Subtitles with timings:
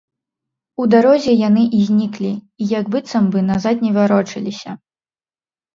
[0.83, 4.71] У дарозе яны і зніклі, і як быццам бы назад не варочаліся.